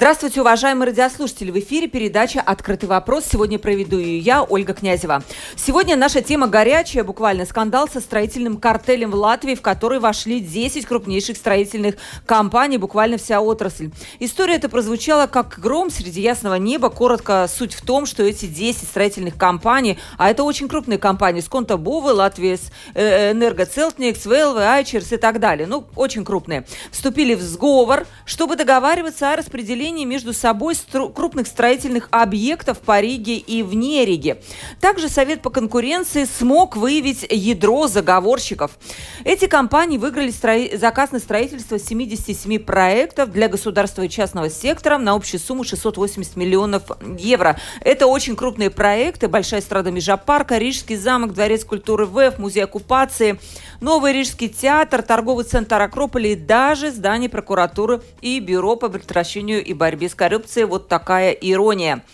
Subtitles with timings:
[0.00, 1.50] Здравствуйте, уважаемые радиослушатели.
[1.50, 3.26] В эфире передача «Открытый вопрос».
[3.30, 5.22] Сегодня проведу ее я, Ольга Князева.
[5.56, 10.86] Сегодня наша тема горячая, буквально скандал со строительным картелем в Латвии, в который вошли 10
[10.86, 13.90] крупнейших строительных компаний, буквально вся отрасль.
[14.20, 16.88] История эта прозвучала как гром среди ясного неба.
[16.88, 21.76] Коротко, суть в том, что эти 10 строительных компаний, а это очень крупные компании, Сконта
[21.76, 22.58] Бовы, Латвия,
[22.94, 29.34] э, Энергоцелтникс, Велвы, Айчерс и так далее, ну, очень крупные, вступили в сговор, чтобы договариваться
[29.34, 34.40] о распределении распределении между собой стру- крупных строительных объектов по Риге и вне Риги.
[34.80, 38.78] Также Совет по конкуренции смог выявить ядро заговорщиков.
[39.24, 45.14] Эти компании выиграли стро- заказ на строительство 77 проектов для государства и частного сектора на
[45.14, 46.82] общую сумму 680 миллионов
[47.18, 47.58] евро.
[47.80, 49.28] Это очень крупные проекты.
[49.28, 53.40] Большая страда Межапарка, Рижский замок, Дворец культуры ВЭФ, Музей оккупации,
[53.80, 59.79] Новый Рижский театр, торговый центр Акрополя и даже здание прокуратуры и бюро по предотвращению и
[59.80, 60.66] борьбе с коррупцией.
[60.66, 62.04] Вот такая ирония.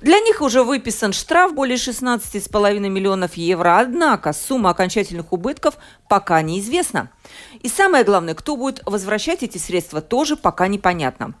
[0.00, 5.76] Для них уже выписан штраф более 16,5 миллионов евро, однако сумма окончательных убытков
[6.08, 7.10] пока неизвестна.
[7.60, 11.34] И самое главное, кто будет возвращать эти средства, тоже пока непонятно.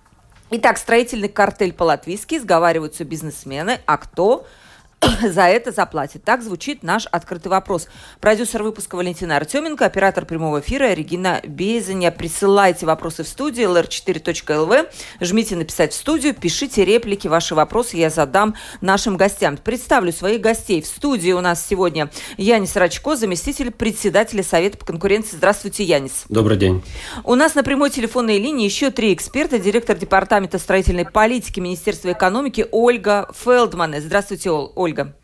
[0.50, 4.44] Итак, строительный картель по-латвийски, сговариваются бизнесмены, а кто–
[5.22, 6.24] за это заплатит.
[6.24, 7.88] Так звучит наш открытый вопрос.
[8.20, 12.10] Продюсер выпуска Валентина Артеменко, оператор прямого эфира Регина Безаня.
[12.10, 14.88] Присылайте вопросы в студию lr4.lv.
[15.20, 19.56] Жмите написать в студию, пишите реплики, ваши вопросы я задам нашим гостям.
[19.56, 20.82] Представлю своих гостей.
[20.82, 25.36] В студии у нас сегодня Янис Рачко, заместитель председателя Совета по конкуренции.
[25.36, 26.24] Здравствуйте, Янис.
[26.28, 26.82] Добрый день.
[27.24, 29.58] У нас на прямой телефонной линии еще три эксперта.
[29.58, 33.94] Директор департамента строительной политики Министерства экономики Ольга Фелдман.
[33.98, 34.87] Здравствуйте, Ольга.
[34.88, 35.14] Ольга.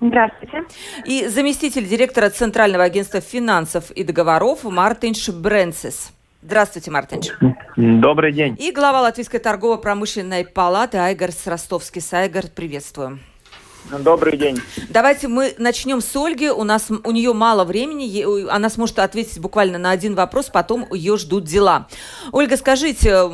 [0.00, 0.64] Здравствуйте.
[1.04, 6.12] И заместитель директора Центрального агентства финансов и договоров Мартинш Бренцис.
[6.42, 7.28] Здравствуйте, Мартинш.
[7.76, 8.56] Добрый день.
[8.58, 12.02] И глава Латвийской торгово-промышленной палаты Айгар Ростовский.
[12.10, 13.20] Айгар, приветствую.
[13.90, 14.60] Добрый день.
[14.88, 16.48] Давайте мы начнем с Ольги.
[16.50, 21.16] У нас у нее мало времени, она сможет ответить буквально на один вопрос, потом ее
[21.16, 21.88] ждут дела.
[22.30, 23.28] Ольга, скажите,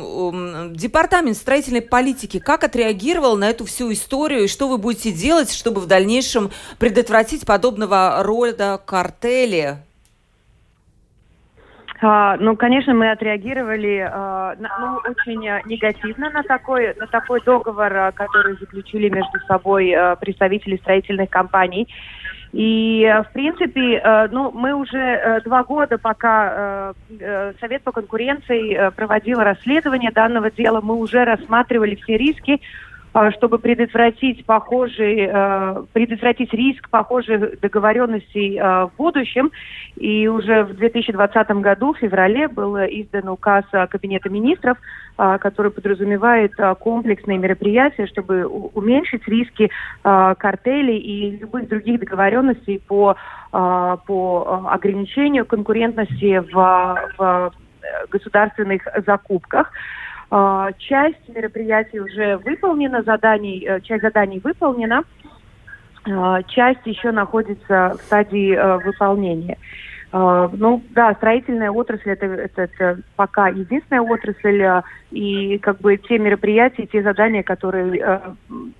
[0.71, 5.81] департамент строительной политики как отреагировал на эту всю историю и что вы будете делать, чтобы
[5.81, 9.83] в дальнейшем предотвратить подобного рода картели
[12.01, 18.11] а, ну, конечно, мы отреагировали а, ну, очень негативно на такой, на такой договор, а,
[18.11, 21.87] который заключили между собой представители строительных компаний.
[22.51, 26.95] И, в принципе, ну, мы уже два года, пока
[27.59, 32.57] Совет по конкуренции проводил расследование данного дела, мы уже рассматривали все риски, а,
[33.31, 39.51] чтобы предотвратить похожий, э, предотвратить риск похожих договоренностей э, в будущем.
[39.95, 44.77] И уже в 2020 году, в феврале, был издан указ Кабинета министров,
[45.17, 49.71] э, который подразумевает комплексные мероприятия, чтобы уменьшить риски
[50.03, 53.15] картелей и любых других договоренностей по,
[53.51, 57.51] по ограничению конкурентности в, в
[58.09, 59.71] государственных закупках.
[60.31, 65.03] А, часть мероприятий уже выполнена, заданий, э, часть заданий выполнена,
[66.05, 69.57] а, часть еще находится в стадии э, выполнения.
[70.11, 76.19] А, ну да, строительная отрасль это, это, это пока единственная отрасль, и как бы те
[76.19, 78.35] мероприятия, те задания, которые,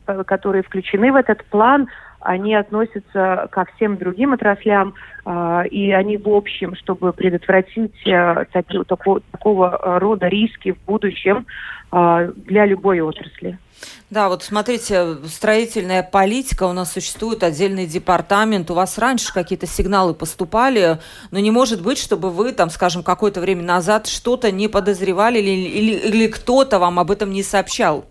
[0.05, 1.87] э, которые включены в этот план,
[2.21, 4.93] они относятся ко всем другим отраслям,
[5.25, 11.45] э, и они в общем, чтобы предотвратить э, таки, такого, такого рода риски в будущем
[11.91, 13.57] э, для любой отрасли.
[14.09, 20.13] Да, вот смотрите, строительная политика, у нас существует отдельный департамент, у вас раньше какие-то сигналы
[20.13, 20.99] поступали,
[21.31, 25.69] но не может быть, чтобы вы там, скажем, какое-то время назад что-то не подозревали или,
[25.69, 28.05] или, или кто-то вам об этом не сообщал.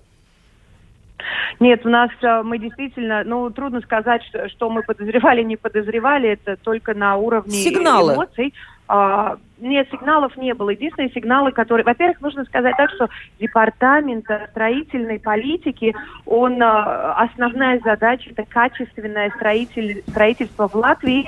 [1.61, 6.31] Нет, у нас э, мы действительно, ну, трудно сказать, что, что мы подозревали, не подозревали,
[6.31, 8.15] это только на уровне Сигналы.
[8.15, 8.55] эмоций.
[8.87, 10.71] А, нет, сигналов не было.
[10.71, 11.85] Единственные сигналы, которые...
[11.85, 13.09] Во-первых, нужно сказать так, что
[13.41, 15.95] департамент строительной политики,
[16.27, 16.63] он...
[16.63, 21.27] Основная задача– это качественное строитель, строительство в Латвии,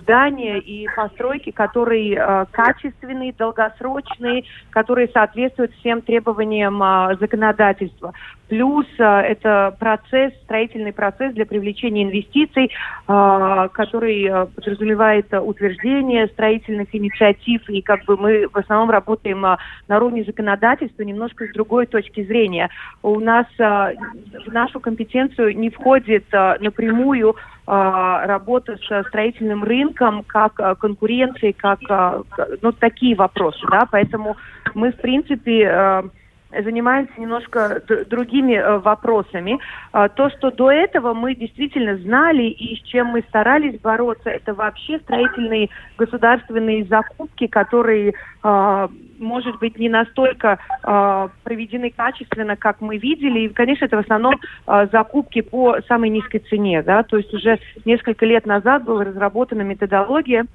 [0.00, 6.78] здания и постройки, которые качественные, долгосрочные, которые соответствуют всем требованиям
[7.18, 8.12] законодательства.
[8.48, 12.70] Плюс это процесс, строительный процесс для привлечения инвестиций,
[13.06, 20.24] который подразумевает утверждение строительных инициатив и как бы мы в основном работаем а, на уровне
[20.24, 22.70] законодательства немножко с другой точки зрения.
[23.02, 23.92] У нас а,
[24.46, 27.36] в нашу компетенцию не входит а, напрямую
[27.66, 31.80] работа с строительным рынком, как конкуренцией, как
[32.62, 34.38] ну, такие вопросы, да, поэтому
[34.72, 36.02] мы, в принципе,
[36.50, 39.58] занимаемся немножко другими э, вопросами.
[39.92, 44.54] А, то, что до этого мы действительно знали и с чем мы старались бороться, это
[44.54, 45.68] вообще строительные
[45.98, 53.40] государственные закупки, которые, а, может быть, не настолько а, проведены качественно, как мы видели.
[53.40, 54.34] И, конечно, это в основном
[54.92, 56.82] закупки по самой низкой цене.
[56.82, 57.02] Да?
[57.02, 60.46] То есть уже несколько лет назад была разработана методология,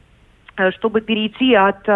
[0.58, 1.88] э, чтобы перейти от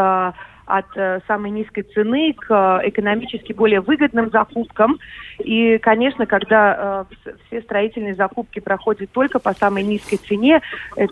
[0.67, 2.51] от э, самой низкой цены к
[2.83, 4.99] э, экономически более выгодным закупкам.
[5.39, 10.61] И, конечно, когда э, все строительные закупки проходят только по самой низкой цене,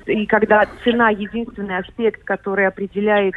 [0.05, 3.35] и когда цена единственный аспект, который определяет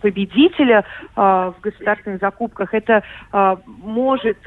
[0.00, 0.84] победителя
[1.14, 3.02] в государственных закупках, это
[3.66, 4.38] может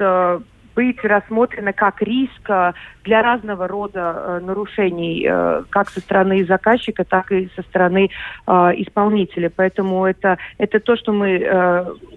[0.78, 2.72] быть рассмотрено как риск э,
[3.02, 8.10] для разного рода э, нарушений, э, как со стороны заказчика, так и со стороны
[8.46, 9.50] исполнителя.
[9.54, 11.28] Поэтому это, это то, что мы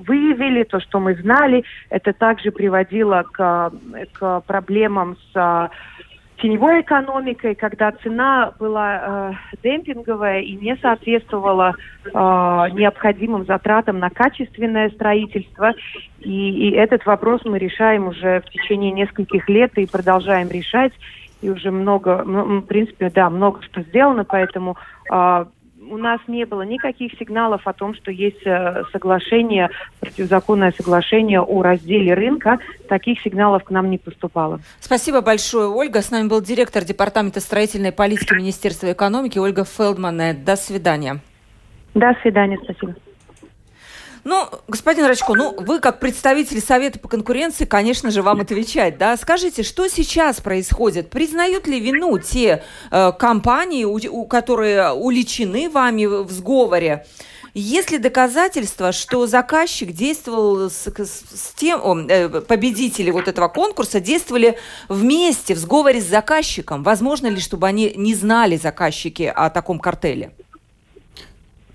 [0.08, 1.64] выявили, то, что мы знали.
[1.90, 3.72] Это также приводило к,
[4.14, 5.70] к проблемам с
[6.42, 14.90] теневой экономикой, когда цена была э, демпинговая и не соответствовала э, необходимым затратам на качественное
[14.90, 15.74] строительство.
[16.20, 20.94] И, и этот вопрос мы решаем уже в течение нескольких лет и продолжаем решать.
[21.42, 24.78] И уже много, в принципе, да, много что сделано, поэтому
[25.12, 25.46] э,
[25.92, 31.62] у нас не было никаких сигналов о том, что есть э, соглашение, противозаконное соглашение о
[31.62, 32.60] разделе рынка.
[32.88, 34.62] Таких сигналов к нам не поступало.
[34.80, 36.02] Спасибо большое, Ольга.
[36.02, 40.44] С нами был директор Департамента строительной политики Министерства экономики Ольга Фелдман.
[40.46, 41.20] До свидания.
[41.94, 42.96] До свидания, спасибо.
[44.24, 49.18] Ну, господин Рачко, ну вы как представитель Совета по конкуренции, конечно же, вам отвечать, да?
[49.18, 51.10] Скажите, что сейчас происходит?
[51.10, 57.06] Признают ли вину те э, компании, у, у, которые уличены вами в сговоре?
[57.56, 64.00] Есть ли доказательства, что заказчик действовал с, с тем, о, э, победители вот этого конкурса
[64.00, 64.58] действовали
[64.88, 66.84] вместе в сговоре с заказчиком?
[66.84, 70.32] Возможно ли, чтобы они не знали заказчики о таком картеле?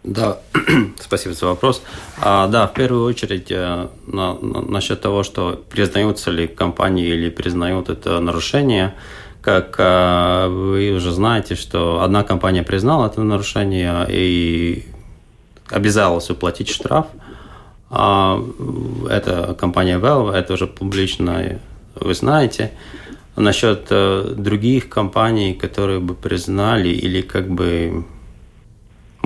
[0.07, 0.39] Да,
[1.01, 1.83] спасибо за вопрос.
[2.23, 7.29] А, да, в первую очередь э, на, на, насчет того, что признаются ли компании или
[7.29, 8.95] признают это нарушение,
[9.43, 14.87] как а, вы уже знаете, что одна компания признала это нарушение и
[15.71, 17.07] обязалась уплатить штраф.
[17.91, 18.41] А,
[19.11, 21.59] это компания Valve, это уже публично
[21.97, 22.71] вы знаете.
[23.35, 28.05] Насчет других компаний, которые бы признали или как бы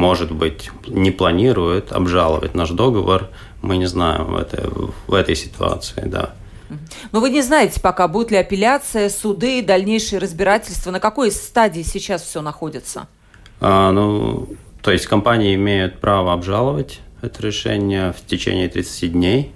[0.00, 3.29] может быть, не планирует обжаловать наш договор,
[3.61, 4.64] мы не знаем в этой,
[5.06, 6.31] в этой ситуации, да.
[7.12, 12.23] Но вы не знаете пока, будет ли апелляция, суды, дальнейшие разбирательства, на какой стадии сейчас
[12.23, 13.08] все находится?
[13.61, 14.49] А, ну,
[14.81, 19.52] то есть компании имеют право обжаловать это решение в течение 30 дней.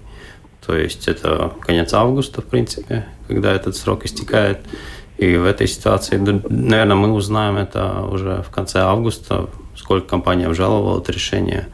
[0.63, 4.59] То есть это конец августа, в принципе, когда этот срок истекает.
[5.17, 10.99] И в этой ситуации, наверное, мы узнаем это уже в конце августа, сколько компания обжаловала
[10.99, 11.67] это решение.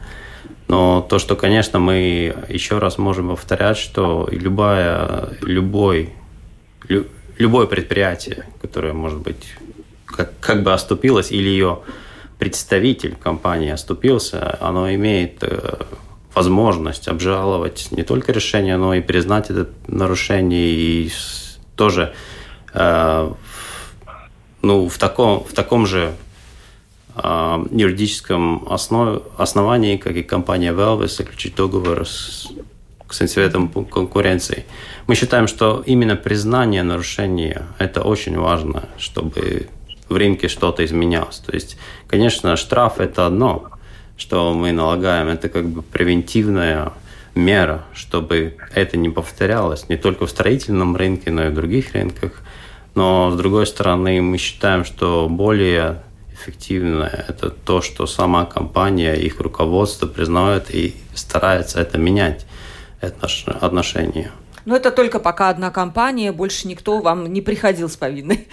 [0.68, 6.10] Но то, что, конечно, мы еще раз можем повторять, что любая, любой,
[6.88, 7.06] лю,
[7.36, 9.54] любое предприятие, которое, может быть,
[10.06, 11.80] как, как бы оступилось, или ее
[12.38, 15.84] представитель компании оступился, оно имеет э,
[16.34, 21.12] возможность обжаловать не только решение, но и признать это нарушение и
[21.76, 22.14] тоже
[22.74, 23.36] ну,
[24.88, 26.14] в таком, в таком же
[27.16, 32.48] э, юридическом основ, основании, как и компания Valve, заключить договор с,
[33.10, 34.64] с Институтом конкуренции.
[35.06, 39.68] Мы считаем, что именно признание нарушения– это очень важно, чтобы
[40.08, 41.38] в рынке что-то изменялось.
[41.38, 41.76] То есть,
[42.06, 43.70] конечно, штраф– это одно,
[44.16, 46.92] что мы налагаем, это как бы превентивная
[47.34, 52.42] мера, чтобы это не повторялось не только в строительном рынке, но и в других рынках.
[52.94, 59.40] Но, с другой стороны, мы считаем, что более эффективное, это то, что сама компания, их
[59.40, 62.46] руководство признает и старается это менять,
[63.00, 63.28] это
[63.60, 64.30] отношения.
[64.64, 68.48] Но это только пока одна компания, больше никто вам не приходил с повинной.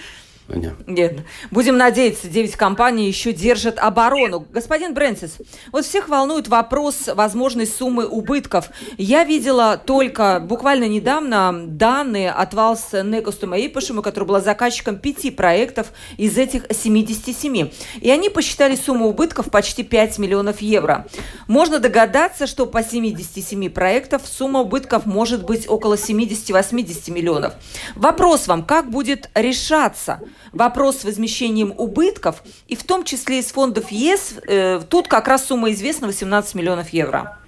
[0.86, 1.20] Нет.
[1.50, 4.46] Будем надеяться, 9 компаний еще держат оборону.
[4.50, 5.38] Господин Брэнсис,
[5.72, 8.70] вот всех волнует вопрос возможной суммы убытков.
[8.98, 15.92] Я видела только буквально недавно данные от Валс Некостума Ипашима, который был заказчиком пяти проектов
[16.16, 17.70] из этих 77.
[18.00, 21.06] И они посчитали сумму убытков почти 5 миллионов евро.
[21.46, 27.54] Можно догадаться, что по 77 проектов сумма убытков может быть около 70-80 миллионов.
[27.94, 30.20] Вопрос вам, как будет решаться?
[30.52, 35.46] Вопрос с возмещением убытков, и в том числе из фондов ЕС, э, тут как раз
[35.46, 37.38] сумма известна 18 миллионов евро.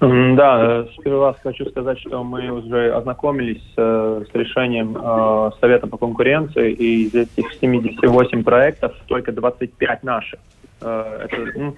[0.00, 6.72] Да, сперва хочу сказать, что мы уже ознакомились э, с решением э, Совета по конкуренции,
[6.72, 10.38] и из этих 78 проектов только 25 наших.
[10.80, 11.76] Э, это, ну,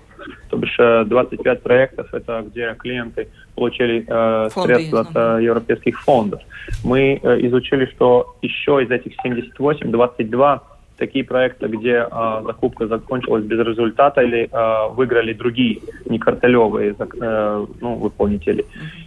[0.51, 6.41] то бишь 25 э, проектов, это где клиенты получили э, средства от э, европейских фондов.
[6.85, 10.63] Мы э, изучили, что еще из этих 78, 22
[11.01, 17.67] такие проекты, где э, закупка закончилась без результата или э, выиграли другие, не картелевые э,
[17.81, 18.67] ну, выполнители.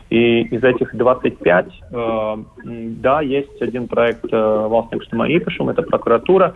[0.09, 2.35] И из этих 25, э,
[2.65, 6.53] да, есть один проект э, Валстингштема Ипишем, это прокуратура,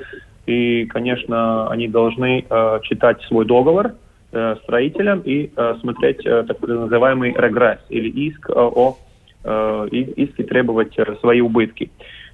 [0.48, 3.92] и, конечно, они должны э, читать свой договор
[4.32, 8.98] э, строителям и э, смотреть э, так называемый регресс или иск э, о
[9.44, 11.92] э, иск требовать э, свои убытки.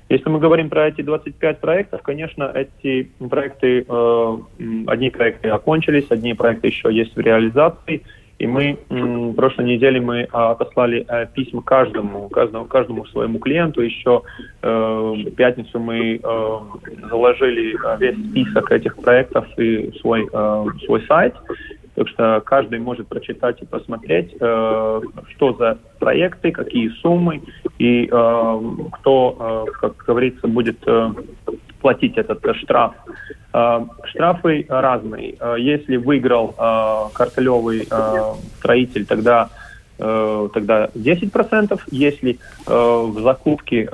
[0.10, 4.38] Если мы говорим про эти 25 проектов, конечно, эти проекты, э,
[4.88, 8.03] одни проекты окончились, одни проекты еще есть в реализации,
[8.40, 13.82] и мы в прошлой неделе мы а, отослали э, письма каждому, каждому, каждому своему клиенту.
[13.82, 14.24] Еще
[14.62, 16.60] э, в пятницу мы э,
[17.10, 20.28] заложили весь список этих проектов и свой,
[20.86, 21.36] свой сайт.
[21.96, 25.02] Так что каждый может прочитать и посмотреть, э,
[25.36, 27.42] что за проекты, какие суммы
[27.78, 28.60] и э,
[28.94, 31.12] кто, э, как говорится, будет э,
[31.84, 32.94] платить этот э, штраф.
[33.54, 35.36] Э, штрафы разные.
[35.40, 36.56] Э, если выиграл
[37.13, 37.88] картелевый
[38.58, 39.50] строитель, тогда
[39.98, 41.82] тогда 10%.
[41.92, 42.38] Если э,
[42.68, 43.88] в закупке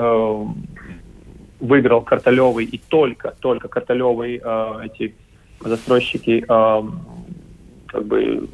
[1.60, 5.14] выиграл картелевый и только только картелевые э, эти
[5.60, 8.48] застройщики как бы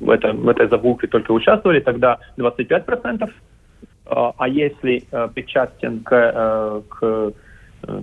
[0.00, 3.30] в, этом, в этой закупке только участвовали, тогда 25%.
[4.06, 7.32] А, если причастен к, к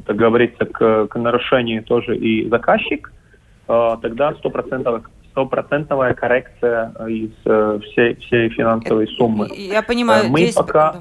[0.06, 3.12] так говорится, к, к нарушению тоже и заказчик,
[3.68, 7.32] тогда 100% стопроцентная коррекция из
[7.86, 9.48] всей, всей финансовой суммы.
[9.52, 10.30] Я понимаю.
[10.30, 10.56] Мы 10...
[10.56, 10.96] пока...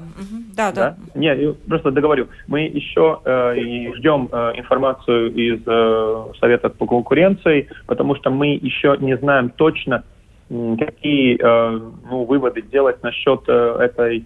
[0.55, 0.95] Да, да.
[1.13, 1.19] да.
[1.19, 2.27] Не, просто договорю.
[2.47, 3.55] Мы еще э,
[3.95, 10.03] ждем э, информацию из э, Совета по конкуренции, потому что мы еще не знаем точно,
[10.49, 14.25] какие э, ну, выводы делать насчет э, этой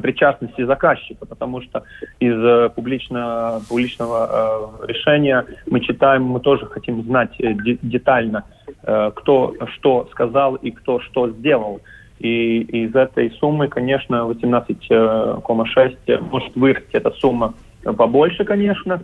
[0.00, 1.84] причастности заказчика, потому что
[2.20, 8.44] из э, публично, публичного э, решения мы читаем, мы тоже хотим знать э, детально,
[8.82, 11.80] э, кто что сказал и кто что сделал.
[12.18, 19.02] И из этой суммы, конечно, 18,6 э, может вырасти эта сумма побольше, конечно,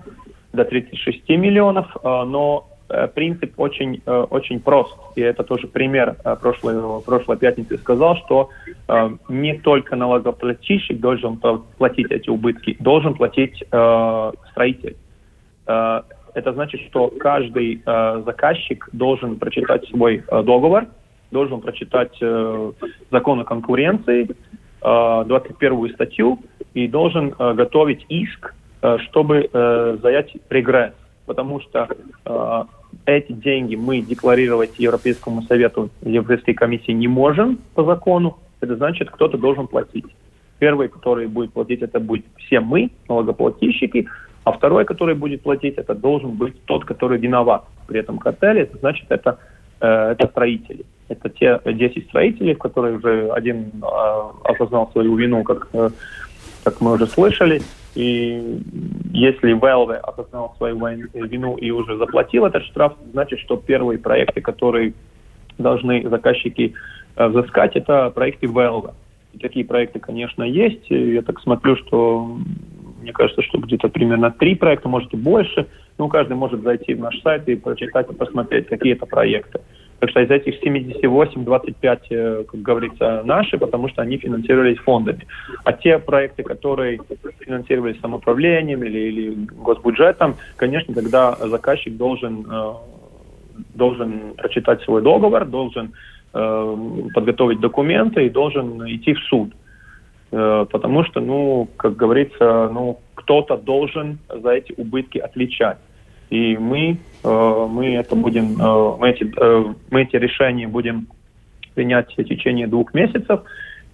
[0.52, 2.69] до 36 миллионов, но
[3.14, 4.96] принцип очень, очень прост.
[5.16, 8.50] И это тоже пример прошлой, прошлой пятницы сказал, что
[9.28, 11.40] не только налогоплательщик должен
[11.78, 13.62] платить эти убытки, должен платить
[14.50, 14.96] строитель.
[15.66, 20.86] Это значит, что каждый заказчик должен прочитать свой договор,
[21.30, 22.72] должен прочитать э,
[23.10, 24.28] закон о конкуренции,
[24.82, 26.38] э, 21 статью,
[26.74, 30.92] и должен э, готовить иск, э, чтобы э, заять регресс.
[31.26, 31.88] Потому что
[32.24, 32.64] э,
[33.06, 38.38] эти деньги мы декларировать Европейскому Совету, Европейской комиссии не можем по закону.
[38.60, 40.06] Это значит, кто-то должен платить.
[40.58, 44.08] Первый, который будет платить, это будет все мы, налогоплательщики,
[44.44, 48.62] а второй, который будет платить, это должен быть тот, который виноват при этом картеле.
[48.62, 49.38] Это значит, это,
[49.80, 50.84] э, это строители.
[51.08, 55.90] Это те 10 строителей, которые уже один а, осознал свою вину, как, э,
[56.64, 57.62] как мы уже слышали.
[57.94, 58.62] И
[59.12, 64.94] если Valve осознал свою вину и уже заплатил этот штраф, значит, что первые проекты, которые
[65.58, 66.74] должны заказчики
[67.16, 68.92] э, взыскать, это проекты Valve.
[69.32, 70.88] И такие проекты, конечно, есть.
[70.88, 72.38] Я так смотрю, что
[73.00, 75.66] мне кажется, что где-то примерно три проекта, может и больше.
[75.98, 79.60] Ну, каждый может зайти в наш сайт и прочитать и посмотреть, какие это проекты.
[80.00, 85.26] Так что из этих 78, 25, э, как говорится, наши, потому что они финансировались фондами.
[85.64, 86.98] А те проекты, которые
[87.40, 92.72] финансировались самоуправлением или, или госбюджетом, конечно, тогда заказчик должен, э,
[93.74, 95.92] должен прочитать свой договор, должен
[96.32, 96.76] э,
[97.14, 99.52] подготовить документы и должен идти в суд.
[100.30, 105.78] Потому что, ну, как говорится, ну, кто-то должен за эти убытки отвечать.
[106.30, 111.08] И мы, э, мы это будем, э, мы эти, э, мы эти решения будем
[111.74, 113.40] принять в течение двух месяцев.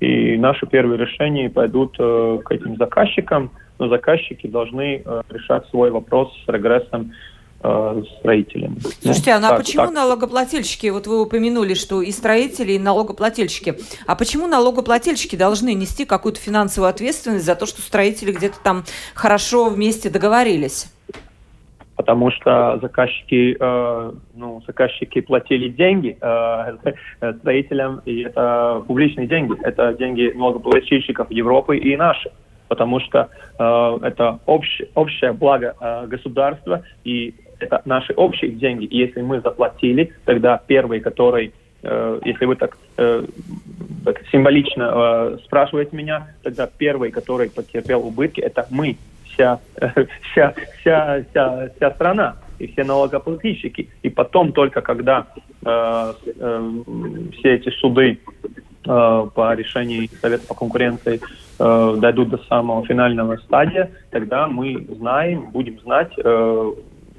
[0.00, 6.49] И наши первые решения пойдут к этим заказчикам, но заказчики должны решать свой вопрос с
[6.52, 7.12] регрессом
[8.19, 8.76] строителям.
[9.00, 9.95] Слушайте, ну, а так, почему так.
[9.95, 13.76] налогоплательщики, вот вы упомянули, что и строители, и налогоплательщики,
[14.07, 19.71] а почему налогоплательщики должны нести какую-то финансовую ответственность за то, что строители где-то там хорошо
[19.71, 20.88] вместе договорились?
[22.06, 26.76] Потому что заказчики, э, ну, заказчики платили деньги э,
[27.40, 32.30] строителям, и это публичные деньги, это деньги налогоплательщиков Европы и наши,
[32.68, 38.98] потому что э, это общее, общее благо э, государства, и это наши общие деньги, и
[38.98, 43.25] если мы заплатили, тогда первый, который э, если вы так, э,
[44.04, 48.96] так символично э, спрашиваете меня, тогда первый, который потерпел убытки, это мы,
[49.37, 49.61] вся,
[50.33, 53.88] вся, вся, вся, вся страна и все налогоплательщики.
[54.02, 55.26] И потом только когда
[55.64, 56.71] э, э,
[57.38, 61.21] все эти суды э, по решению Совета по конкуренции
[61.59, 66.73] э, дойдут до самого финального стадия, тогда мы знаем, будем знать, э,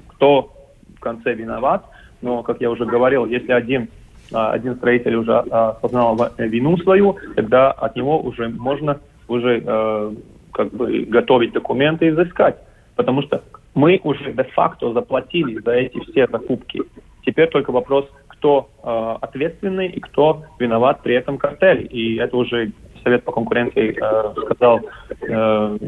[0.08, 0.52] кто
[0.96, 1.84] в конце виноват.
[2.20, 3.88] Но, как я уже говорил, если один
[4.32, 8.98] э, один строитель уже э, осознал вину свою, тогда от него уже можно
[9.28, 10.12] уже э,
[10.58, 12.56] как бы готовить документы и изыскать.
[12.96, 13.42] Потому что
[13.74, 16.82] мы уже де-факто заплатили за эти все закупки.
[17.24, 21.82] Теперь только вопрос, кто э, ответственный и кто виноват при этом картеле.
[21.82, 22.72] И это уже
[23.04, 24.80] Совет по конкуренции э, сказал,
[25.20, 25.78] э,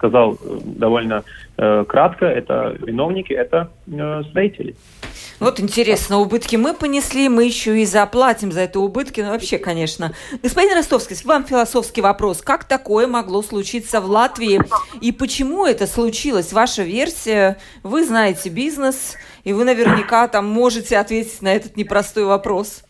[0.00, 1.24] сказал довольно
[1.58, 2.24] э, кратко.
[2.24, 4.74] Это виновники, это э, строители.
[5.38, 9.20] Вот интересно, убытки мы понесли, мы еще и заплатим за это убытки.
[9.20, 10.12] Ну, вообще, конечно.
[10.42, 12.40] Господин Ростовский, вам философский вопрос.
[12.40, 14.60] Как такое могло случиться в Латвии?
[15.00, 16.52] И почему это случилось?
[16.52, 17.58] Ваша версия.
[17.82, 22.84] Вы знаете бизнес, и вы наверняка там можете ответить на этот непростой вопрос.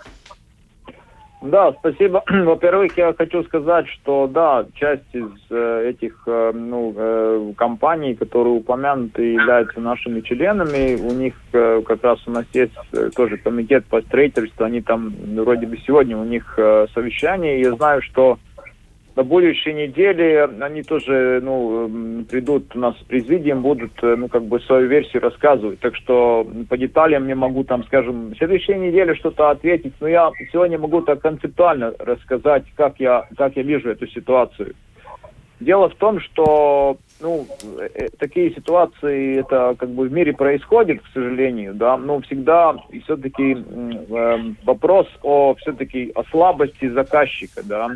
[1.43, 2.23] Да, спасибо.
[2.29, 8.55] Во-первых, я хочу сказать, что да, часть из э, этих э, ну, э, компаний, которые
[8.55, 11.01] упомянуты, являются нашими членами.
[11.01, 14.65] У них э, как раз у нас есть э, тоже комитет по строительству.
[14.65, 17.61] Они там вроде бы сегодня у них э, совещание.
[17.61, 18.39] Я знаю, что
[19.21, 24.45] на будущей неделе они тоже ну, придут у нас в президиум, будут э, ну, как
[24.45, 25.79] бы свою версию рассказывать.
[25.81, 30.31] Так что по деталям я могу там, скажем, в следующей неделе что-то ответить, но я
[30.51, 34.75] сегодня могу так концептуально рассказать, как я, как я вижу эту ситуацию.
[35.61, 37.47] Дело в том, что ну,
[37.79, 43.55] э, такие ситуации это как бы в мире происходит, к сожалению, да, но всегда все-таки
[43.55, 47.91] э, вопрос о все-таки о слабости заказчика, да,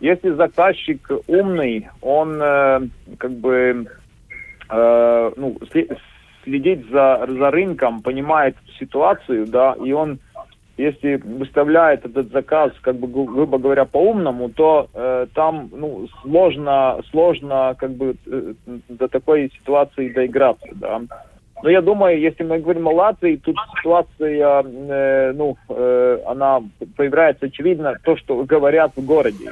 [0.00, 2.80] если заказчик умный, он э,
[3.18, 3.86] как бы
[4.70, 5.58] э, ну,
[6.44, 10.18] следит за, за рынком, понимает ситуацию, да, и он,
[10.76, 17.74] если выставляет этот заказ, как бы, грубо говоря, по-умному, то э, там, ну, сложно, сложно,
[17.78, 18.54] как бы, э,
[18.88, 21.02] до такой ситуации доиграться, да.
[21.62, 26.62] Но я думаю, если мы говорим о Латвии, тут ситуация, э, ну, э, она
[26.96, 29.50] появляется очевидно то, что говорят в городе.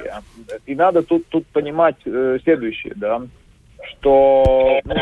[0.66, 3.22] И надо тут, тут понимать э, следующее, да,
[3.88, 4.94] что ну,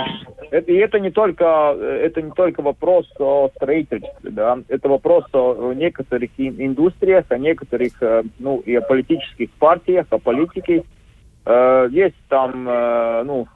[0.51, 5.73] это, и это не только это не только вопрос о строительстве, да, это вопрос о
[5.73, 10.85] некоторых индустриях, о некоторых, э, ну, и о политических партиях, о политике,
[11.91, 13.47] есть там, э, ну,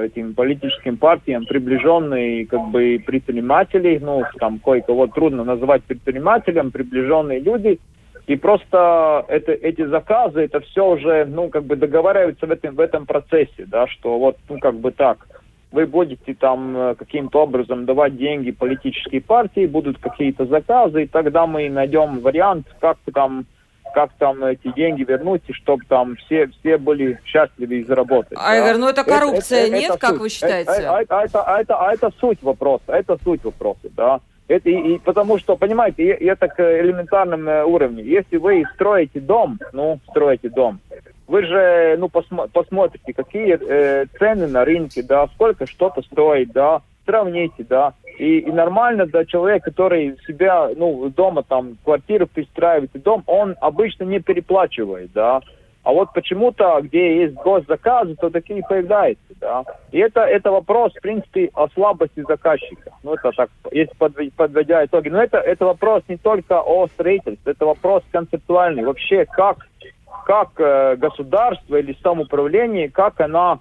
[0.00, 7.78] этим политическим партиям приближенные, как бы, предприниматели, ну, там, кое-кого трудно называть предпринимателем, приближенные люди,
[8.26, 12.80] и просто это, эти заказы, это все уже, ну, как бы договариваются в этом, в
[12.80, 15.26] этом процессе, да, что вот, ну, как бы так,
[15.70, 21.46] вы будете там э, каким-то образом давать деньги политической партии, будут какие-то заказы, и тогда
[21.46, 23.44] мы найдем вариант, как там
[23.98, 28.38] как там эти деньги вернуть, и чтобы там все, все были счастливы и заработать.
[28.40, 28.78] Айвер, да?
[28.78, 30.20] ну это коррупция, это, нет, это как суть.
[30.20, 30.70] вы считаете?
[30.70, 34.20] А, а, это, а, это, а это суть вопроса, это суть вопроса, да.
[34.46, 38.04] Это и, и потому что, понимаете, это к элементарным э, уровню.
[38.04, 40.78] Если вы строите дом, ну, строите дом,
[41.26, 46.82] вы же, ну, посмо посмотрите, какие э, цены на рынке, да, сколько что-то стоит, да,
[47.08, 47.94] сравните, да.
[48.18, 53.56] И, и нормально, да, человек, который себя, ну, дома там, квартиру пристраивает, и дом, он
[53.60, 55.40] обычно не переплачивает, да.
[55.84, 59.64] А вот почему-то, где есть госзаказы, то такие появляются, да.
[59.92, 62.90] И это, это вопрос, в принципе, о слабости заказчика.
[63.02, 63.94] Ну, это так, если
[64.36, 65.08] подводя итоги.
[65.08, 68.84] Но это, это вопрос не только о строительстве, это вопрос концептуальный.
[68.84, 69.66] Вообще, как,
[70.26, 73.60] как э, государство или самоуправление, как она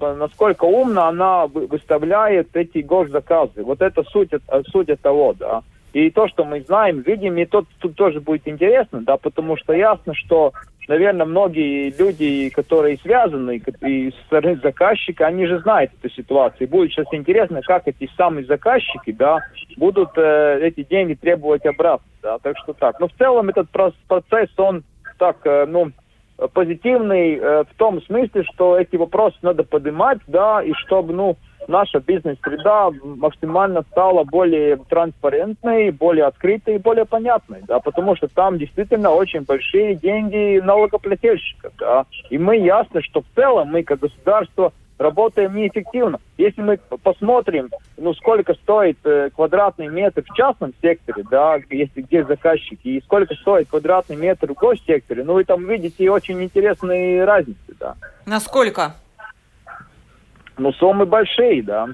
[0.00, 3.62] насколько умно она выставляет эти госзаказы.
[3.62, 4.30] Вот это суть,
[4.70, 5.62] суть того, да.
[5.92, 9.72] И то, что мы знаем, видим, и тут, тут тоже будет интересно, да, потому что
[9.72, 10.52] ясно, что,
[10.86, 16.66] наверное, многие люди, которые связаны и с стороны заказчика, они же знают эту ситуацию.
[16.66, 19.38] И будет сейчас интересно, как эти самые заказчики, да,
[19.76, 23.00] будут э, эти деньги требовать обратно, да, так что так.
[23.00, 24.84] Но в целом этот процесс, он
[25.18, 25.90] так, э, ну,
[26.46, 32.00] позитивный э, в том смысле, что эти вопросы надо поднимать, да, и чтобы, ну, наша
[32.00, 39.10] бизнес-среда максимально стала более транспарентной, более открытой и более понятной, да, потому что там действительно
[39.10, 45.54] очень большие деньги налогоплательщиков, да, и мы ясно, что в целом мы как государство работаем
[45.54, 46.20] неэффективно.
[46.36, 52.24] Если мы посмотрим, ну, сколько стоит э, квадратный метр в частном секторе, да, если где
[52.24, 57.74] заказчики, и сколько стоит квадратный метр в госсекторе, ну, вы там видите очень интересные разницы,
[57.78, 57.94] да.
[58.26, 58.96] Насколько?
[60.56, 61.88] Ну, суммы большие, да.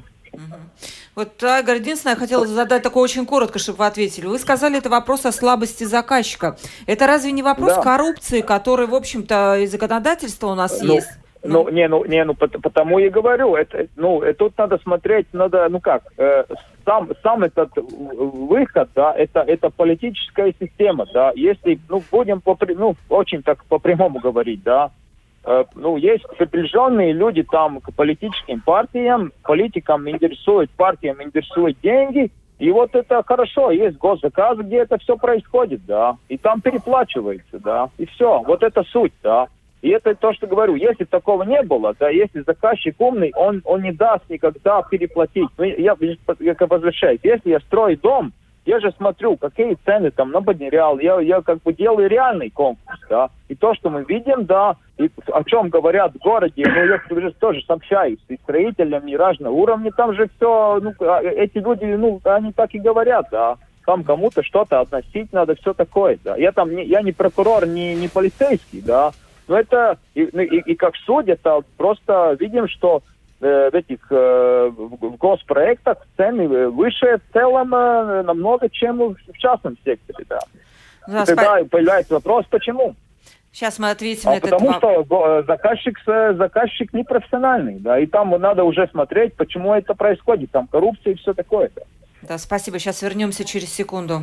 [1.15, 4.27] Вот, Айгор, единственное, я хотела задать такое очень коротко, чтобы вы ответили.
[4.27, 6.57] Вы сказали, это вопрос о слабости заказчика.
[6.87, 7.83] Это разве не вопрос да.
[7.83, 11.09] коррупции, который, в общем-то, и законодательство у нас ну, есть?
[11.45, 15.79] Ну, не, ну, не, ну, потому и говорю, это, ну, тут надо смотреть, надо, ну
[15.79, 16.45] как, э,
[16.87, 22.97] сам, сам этот выход, да, это, это политическая система, да, если, ну, будем по, ну,
[23.11, 24.91] очень так по прямому говорить, да,
[25.45, 32.71] э, ну, есть приближенные люди там к политическим партиям, политикам интересуют, партиям интересуют деньги, и
[32.71, 38.07] вот это хорошо, есть госзаказ, где это все происходит, да, и там переплачивается, да, и
[38.07, 39.49] все, вот это суть, да.
[39.85, 43.83] И это то, что говорю, если такого не было, да, если заказчик умный, он, он
[43.83, 45.51] не даст никогда переплатить.
[45.59, 45.95] Ну, я,
[46.41, 48.33] я возвращаюсь, если я строю дом,
[48.65, 52.99] я же смотрю, какие цены там на материал, я, я как бы делаю реальный конкурс,
[53.11, 53.29] да.
[53.49, 57.33] И то, что мы видим, да, и о чем говорят в городе, ну, я уже
[57.33, 62.23] тоже сообщаюсь и строителям, и разного уровня, там же все, ну, а, эти люди, ну,
[62.25, 66.37] они так и говорят, да там кому-то что-то относить надо, все такое, да.
[66.39, 69.13] Я там, не, я не прокурор, не, не полицейский, да,
[69.49, 73.03] но это, и, ну, и, и как судья, это просто видим, что
[73.41, 79.39] э, в этих э, в госпроектах цены выше в целом э, намного, чем в, в
[79.39, 80.41] частном секторе, да.
[81.07, 81.65] да и тогда спа...
[81.65, 82.95] появляется вопрос, почему?
[83.53, 85.07] Сейчас мы ответим а на этот потому вопрос.
[85.07, 91.13] что заказчик, заказчик непрофессиональный, да, и там надо уже смотреть, почему это происходит, там коррупция
[91.13, 91.71] и все такое.
[91.77, 91.83] Да,
[92.23, 92.81] да спасибо.
[92.81, 94.23] Сейчас вернемся через секунду.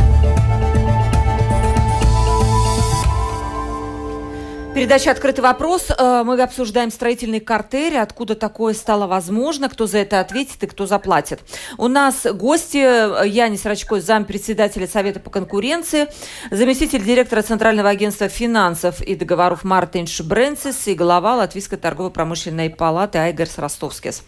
[4.73, 5.87] Передача «Открытый вопрос».
[5.89, 10.85] Э, мы обсуждаем строительный картель, откуда такое стало возможно, кто за это ответит и кто
[10.85, 11.41] заплатит.
[11.77, 16.07] У нас гости Янис Рачко, зампредседателя Совета по конкуренции,
[16.51, 23.57] заместитель директора Центрального агентства финансов и договоров Мартин Шбренцис и глава Латвийской торгово-промышленной палаты Айгерс
[23.57, 24.23] Ростовскис.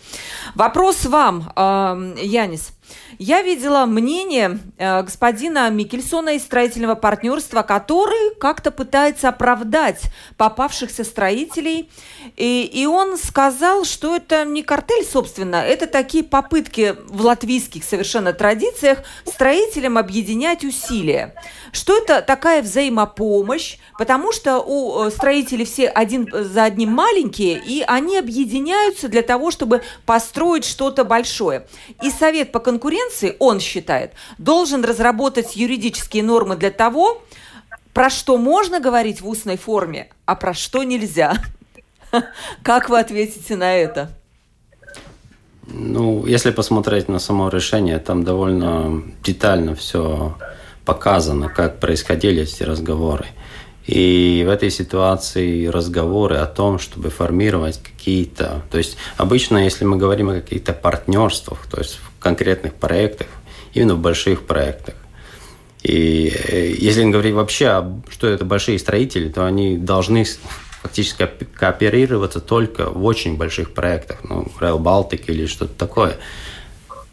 [0.56, 2.73] Вопрос вам, э, Янис.
[3.19, 10.02] Я видела мнение э, господина Микельсона из строительного партнерства, который как-то пытается оправдать
[10.38, 11.89] попавшихся строителей.
[12.38, 18.34] И, и он сказал, что это не картель, собственно, это такие попытки в латвийских совершенно
[18.34, 21.36] традициях строителям объединять усилия.
[21.72, 27.84] Что это такая взаимопомощь, потому что у э, строителей все один за одним маленькие, и
[27.88, 31.67] они объединяются для того, чтобы построить что-то большое.
[32.02, 37.22] И Совет по конкуренции, он считает, должен разработать юридические нормы для того,
[37.94, 41.36] про что можно говорить в устной форме, а про что нельзя.
[42.64, 44.10] Как вы ответите на это?
[45.68, 50.36] Ну, если посмотреть на само решение, там довольно детально все
[50.84, 53.28] показано, как происходили эти разговоры.
[53.88, 58.62] И в этой ситуации разговоры о том, чтобы формировать какие-то...
[58.72, 63.28] То есть обычно, если мы говорим о каких-то партнерствах, то есть в конкретных проектах,
[63.74, 64.96] именно в больших проектах,
[65.84, 70.26] и э, если говорить вообще, что это большие строители, то они должны
[70.82, 76.18] фактически кооперироваться только в очень больших проектах, ну, Rail Baltic или что-то такое.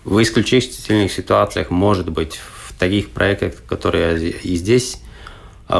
[0.05, 5.01] В исключительных ситуациях, может быть, в таких проектах, которые и здесь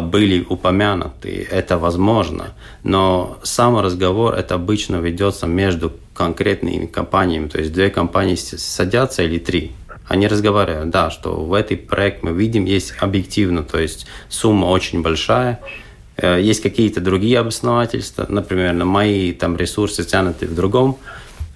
[0.01, 7.73] были упомянуты, это возможно, но сам разговор это обычно ведется между конкретными компаниями, то есть
[7.73, 9.73] две компании садятся или три,
[10.07, 15.03] они разговаривают, да, что в этой проект мы видим, есть объективно, то есть сумма очень
[15.03, 15.61] большая,
[16.17, 20.99] э, есть какие-то другие обосновательства, например, мои там ресурсы тянуты в другом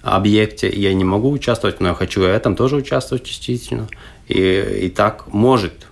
[0.05, 3.87] объекте, я не могу участвовать, но я хочу в этом тоже участвовать частично.
[4.27, 5.87] И, и так может,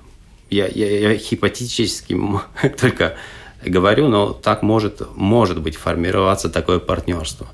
[0.50, 2.18] я, я, я хипотетически
[2.80, 3.16] только
[3.66, 7.48] говорю, но так может, может быть формироваться такое партнерство.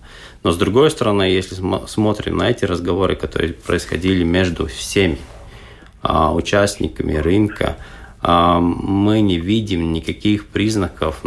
[0.43, 1.55] Но с другой стороны, если
[1.87, 5.19] смотрим на эти разговоры, которые происходили между всеми
[6.01, 7.77] а, участниками рынка,
[8.21, 11.23] а, мы не видим никаких признаков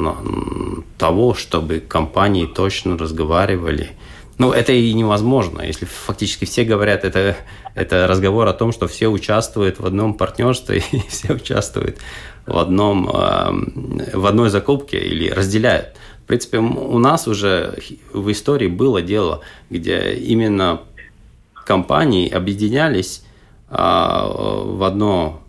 [0.99, 3.91] того, чтобы компании точно разговаривали.
[4.39, 7.37] Ну, это и невозможно, если фактически все говорят, это,
[7.75, 11.99] это разговор о том, что все участвуют в одном партнерстве и все участвуют
[12.47, 13.53] в, одном, а,
[14.15, 15.97] в одной закупке или разделяют.
[16.25, 17.79] В принципе, у нас уже
[18.13, 19.41] в истории было дело,
[19.71, 20.81] где именно
[21.67, 23.23] компании объединялись
[23.69, 25.43] а, в одно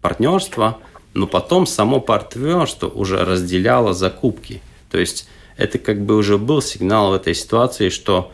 [0.00, 0.78] партнерство,
[1.14, 4.62] но потом само партнерство уже разделяло закупки.
[4.90, 8.32] То есть это как бы уже был сигнал в этой ситуации, что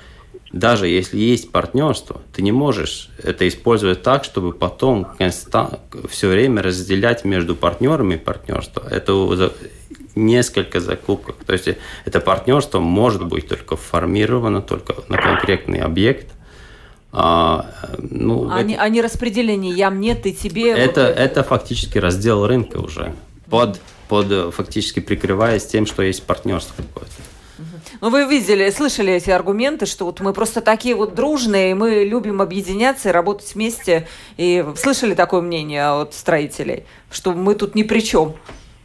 [0.53, 5.09] даже если есть партнерство, ты не можешь это использовать так, чтобы потом
[6.09, 8.87] все время разделять между партнерами партнерство.
[8.89, 9.53] Это
[10.15, 11.37] несколько закупок.
[11.45, 11.69] То есть
[12.05, 16.29] это партнерство может быть только формировано только на конкретный объект.
[17.11, 17.67] А,
[17.99, 20.73] ну, а, это, не, а не распределение я мне, ты тебе.
[20.73, 23.15] Это, вот это фактически раздел рынка уже.
[23.49, 27.13] Под, под фактически прикрываясь тем, что есть партнерство какое-то.
[28.01, 32.43] Ну, вы видели, слышали эти аргументы, что вот мы просто такие вот дружные, мы любим
[32.43, 34.09] объединяться и работать вместе.
[34.37, 38.35] И слышали такое мнение от строителей, что мы тут ни при чем.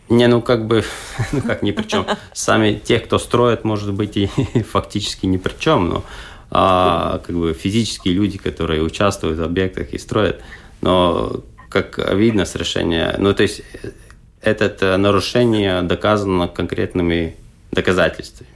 [0.10, 0.84] Не, ну как бы,
[1.32, 2.06] ну как ни при чем.
[2.34, 4.30] Сами те, кто строит, может быть, и
[4.72, 6.04] фактически ни при чем, но
[6.52, 10.42] а, как бы физические люди, которые участвуют в объектах и строят.
[10.82, 13.62] Но как видно с решения, ну то есть
[14.42, 17.36] это нарушение доказано конкретными
[17.72, 18.50] доказательствами.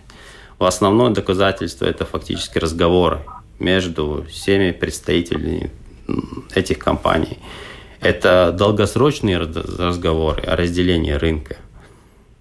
[0.60, 3.22] В основное доказательство это фактически разговоры
[3.60, 5.72] между всеми представителями
[6.54, 7.40] этих компаний.
[8.00, 11.58] Это долгосрочные разговоры о разделении рынка.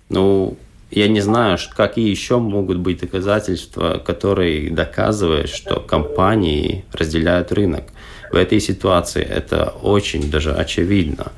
[0.08, 0.56] Ну,
[0.90, 7.84] я не знаю, какие еще могут быть доказательства, которые доказывают, что компании разделяют рынок.
[8.30, 11.32] В этой ситуации это очень даже очевидно.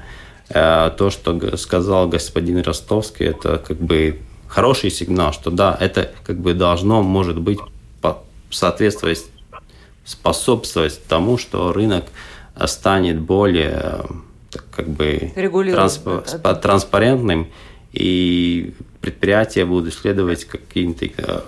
[0.51, 6.39] Э, то, что сказал господин Ростовский, это как бы хороший сигнал, что да, это как
[6.39, 7.59] бы должно, может быть,
[8.51, 9.25] соответствовать,
[10.05, 12.05] способствовать тому, что рынок
[12.67, 14.05] станет более
[14.71, 16.09] как бы трансп...
[16.63, 17.49] транспарентным,
[17.93, 21.41] и предприятия будут следовать каким-то э,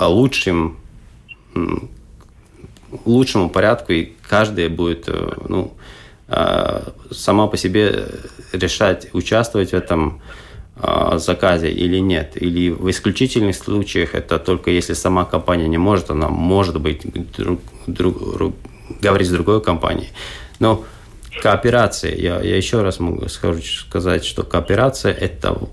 [0.00, 0.76] лучшим,
[3.04, 5.75] лучшему порядку, и каждая будет э, ну,
[6.28, 8.08] сама по себе
[8.52, 10.20] решать, участвовать в этом
[11.14, 12.32] заказе или нет.
[12.34, 17.02] Или в исключительных случаях это только если сама компания не может, она может быть
[17.36, 18.54] друг, друг,
[19.00, 20.10] говорить с другой компанией.
[20.58, 20.84] Но
[21.42, 25.68] кооперация, я, я еще раз могу сказать, что кооперация это в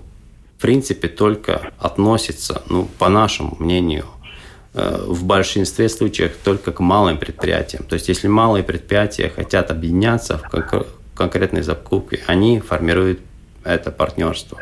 [0.60, 4.13] принципе только относится, ну, по нашему мнению, э,
[4.74, 7.84] в большинстве случаев только к малым предприятиям.
[7.84, 13.20] То есть, если малые предприятия хотят объединяться в конкретной закупке, они формируют
[13.62, 14.58] это партнерство.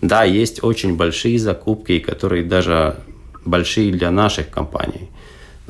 [0.00, 2.96] Да, есть очень большие закупки, которые даже
[3.44, 5.10] большие для наших компаний–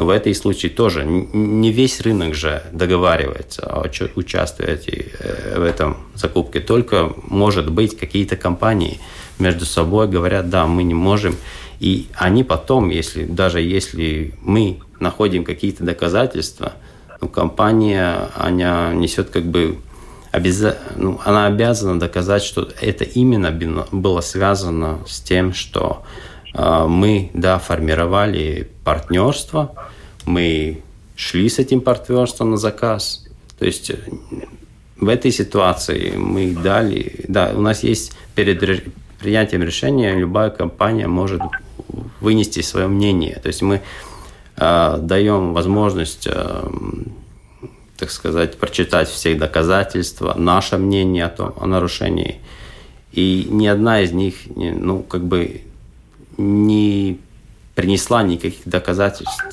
[0.00, 5.98] но в этой случае тоже не весь рынок же договаривается о участвовании э, в этом
[6.14, 6.60] закупке.
[6.60, 8.98] Только, может быть, какие-то компании
[9.38, 11.36] между собой говорят, да, мы не можем.
[11.80, 16.74] И они потом, если, даже если мы находим какие-то доказательства,
[17.20, 19.78] ну, компания, она несет как бы
[20.30, 20.78] обяза...
[20.96, 23.50] ну, она обязана доказать, что это именно
[23.90, 26.02] было связано с тем, что
[26.54, 29.74] э, мы, да, формировали партнерство,
[30.26, 30.82] мы
[31.16, 33.26] шли с этим партнерством на заказ.
[33.58, 33.90] То есть
[34.96, 38.84] в этой ситуации мы дали, да, у нас есть перед
[39.18, 41.42] принятием решения любая компания может
[42.20, 43.38] вынести свое мнение.
[43.42, 43.82] То есть мы
[44.56, 46.68] э, даем возможность, э,
[47.96, 52.40] так сказать, прочитать все доказательства, наше мнение о том, о нарушении.
[53.12, 55.62] И ни одна из них, ну, как бы
[56.36, 57.18] не
[57.74, 59.44] принесла никаких доказательств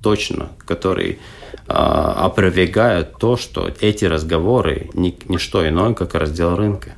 [0.00, 1.18] точно, которые
[1.66, 6.92] а, опровергают то, что эти разговоры не, не что иное, как раздел рынка.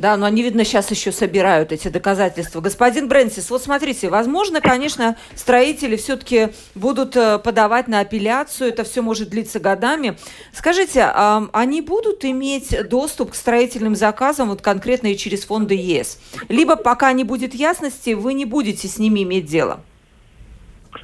[0.00, 2.62] Да, но они, видно, сейчас еще собирают эти доказательства.
[2.62, 9.02] Господин Брэнсис, вот смотрите, возможно, конечно, строители все-таки будут э, подавать на апелляцию, это все
[9.02, 10.16] может длиться годами.
[10.54, 16.18] Скажите, а они будут иметь доступ к строительным заказам вот конкретно и через фонды ЕС?
[16.48, 19.80] Либо пока не будет ясности, вы не будете с ними иметь дело?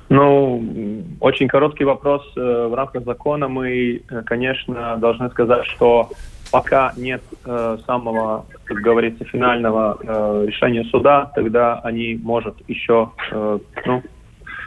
[0.09, 2.23] Ну, очень короткий вопрос.
[2.35, 6.09] Э, в рамках закона мы, э, конечно, должны сказать, что
[6.51, 13.59] пока нет э, самого, как говорится, финального э, решения суда, тогда они могут еще э,
[13.87, 14.03] ну,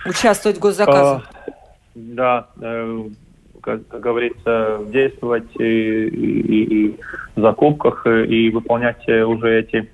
[0.06, 1.22] участвовать в госзаказе.
[1.46, 1.52] Э,
[1.96, 3.10] да, э,
[3.62, 7.00] как, как говорится, действовать и, и, и
[7.36, 9.90] в закупках и выполнять уже эти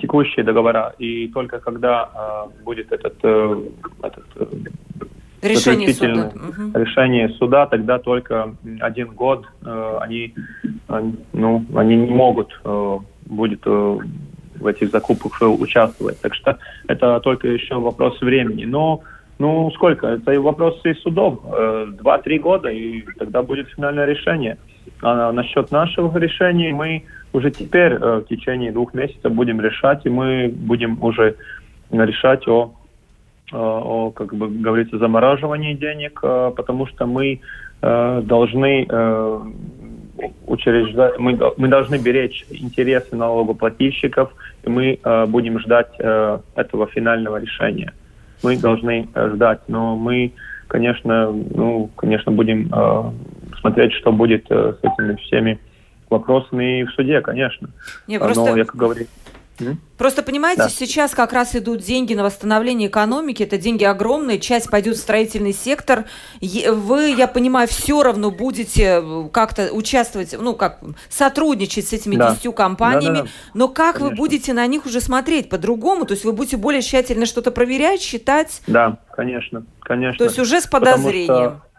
[0.00, 0.94] текущие договора.
[0.98, 3.62] И только когда э, будет этот, э,
[4.02, 4.46] этот э,
[5.42, 6.32] решение суда.
[6.74, 10.34] решение суда, тогда только один год э, они,
[10.88, 12.98] э, ну, они не могут э,
[13.32, 13.98] будет э,
[14.60, 16.20] в этих закупках участвовать.
[16.20, 18.64] Так что это только еще вопрос времени.
[18.64, 19.02] Но
[19.38, 20.06] ну сколько?
[20.06, 21.40] Это вопрос и судов.
[21.44, 24.58] Э, два-три года, и тогда будет финальное решение.
[25.00, 30.10] А насчет нашего решения мы уже теперь э, в течение двух месяцев будем решать, и
[30.10, 31.36] мы будем уже
[31.90, 32.74] решать о
[33.54, 37.40] о, как бы говорится, замораживании денег, потому что мы
[37.82, 38.86] должны
[40.46, 44.32] учреждать, мы, мы должны беречь интересы налогоплательщиков,
[44.64, 47.92] и мы будем ждать этого финального решения.
[48.42, 50.32] Мы должны ждать, но мы,
[50.68, 52.70] конечно, ну, конечно, будем
[53.60, 55.58] смотреть, что будет с этими всеми
[56.10, 57.68] вопросами и в суде, конечно.
[58.06, 58.50] Не, просто...
[58.50, 59.06] Но, я как говорю,
[59.98, 60.68] Просто понимаете, да.
[60.68, 65.52] сейчас как раз идут деньги на восстановление экономики, это деньги огромные, часть пойдет в строительный
[65.52, 66.06] сектор.
[66.40, 72.36] Вы, я понимаю, все равно будете э, как-то участвовать, ну как сотрудничать с этими да.
[72.54, 73.30] компаниями, да, да, да.
[73.54, 74.10] но как конечно.
[74.10, 76.04] вы будете на них уже смотреть по-другому?
[76.04, 78.62] То есть вы будете более тщательно что-то проверять, считать?
[78.66, 80.18] Да, конечно, конечно.
[80.18, 81.28] То есть уже с подозрением.
[81.28, 81.71] Потому что...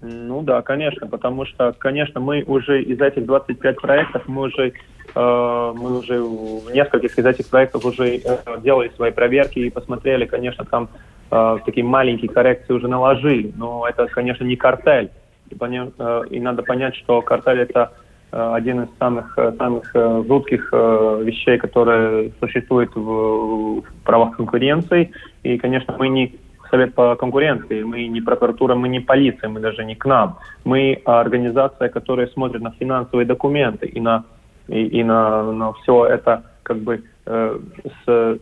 [0.00, 4.72] Ну да, конечно, потому что, конечно, мы уже из этих 25 проектов, мы уже
[5.14, 10.26] Э, мы уже в нескольких из этих проектов уже э, делали свои проверки и посмотрели,
[10.26, 10.88] конечно, там
[11.30, 15.10] э, такие маленькие коррекции уже наложили, но это, конечно, не картель.
[15.50, 17.92] И, и надо понять, что картель это
[18.30, 25.10] один из самых, самых жутких вещей, которые существуют в правах конкуренции.
[25.44, 26.38] И, конечно, мы не
[26.70, 30.38] Совет по конкуренции, мы не прокуратура, мы не полиция, мы даже не к нам.
[30.64, 34.24] Мы организация, которая смотрит на финансовые документы и на
[34.68, 37.58] и, и на, на все это как бы э,
[38.06, 38.38] с,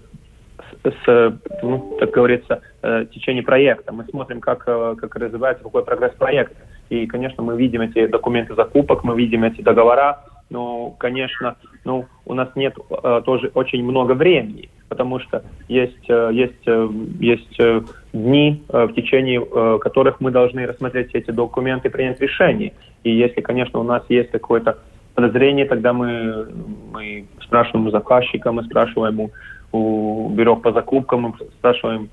[0.85, 3.93] с, ну, так говорится, э, течение проекта.
[3.93, 6.57] Мы смотрим, как, э, как развивается, какой прогресс проекта.
[6.89, 12.35] И, конечно, мы видим эти документы закупок, мы видим эти договора, но, конечно, ну, у
[12.35, 17.83] нас нет э, тоже очень много времени, потому что есть, э, есть, э, есть э,
[18.13, 22.73] дни, э, в течение э, которых мы должны рассмотреть эти документы и принять решение.
[23.03, 24.79] И если, конечно, у нас есть какой-то
[25.15, 26.47] подозрение, тогда мы,
[26.93, 29.31] мы спрашиваем у заказчика, мы спрашиваем у,
[29.73, 32.11] у бюро по закупкам, мы спрашиваем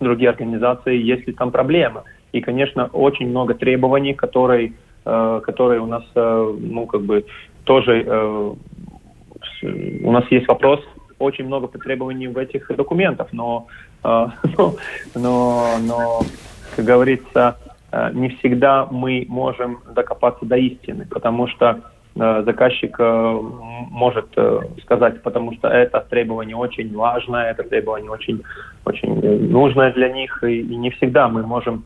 [0.00, 2.04] другие организации, есть ли там проблема.
[2.32, 4.72] И, конечно, очень много требований, которые,
[5.04, 7.24] э, которые у нас, э, ну, как бы,
[7.66, 8.54] тоже э,
[10.02, 10.80] у нас есть вопрос,
[11.18, 13.66] очень много требований в этих документах, но,
[14.02, 14.26] э,
[14.56, 14.74] но,
[15.14, 16.20] но, но,
[16.74, 17.58] как говорится,
[17.92, 21.82] э, не всегда мы можем докопаться до истины, потому что
[22.18, 23.40] Э, заказчик э,
[23.90, 28.42] может э, сказать, потому что это требование очень важное, это требование очень,
[28.86, 31.84] очень нужное для них, и, и не всегда мы можем,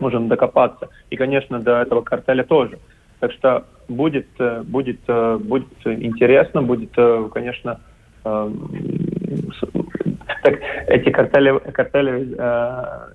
[0.00, 0.88] можем докопаться.
[1.10, 2.78] И, конечно, до этого картеля тоже.
[3.22, 4.26] Так что будет,
[4.64, 6.90] будет, будет интересно, будет,
[7.32, 7.78] конечно,
[8.24, 8.50] так,
[10.88, 12.34] эти картели, картели,